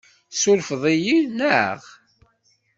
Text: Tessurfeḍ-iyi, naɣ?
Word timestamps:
Tessurfeḍ-iyi, 0.31 1.17
naɣ? 1.37 1.79